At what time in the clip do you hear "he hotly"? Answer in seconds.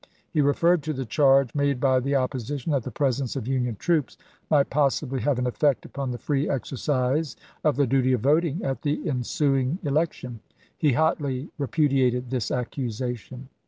10.75-11.51